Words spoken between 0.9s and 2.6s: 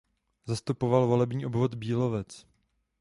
volební obvod Bílovec.